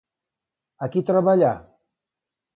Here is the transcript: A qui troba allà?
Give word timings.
A 0.85 0.89
qui 0.95 1.03
troba 1.11 1.37
allà? 1.39 1.53